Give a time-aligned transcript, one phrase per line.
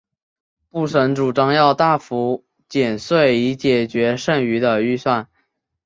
[0.71, 5.29] 布什主张要大幅减税以解决剩余的预算。